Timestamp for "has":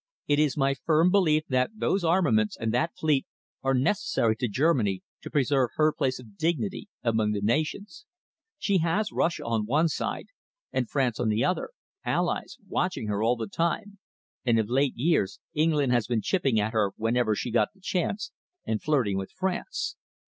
8.79-9.11, 15.91-16.07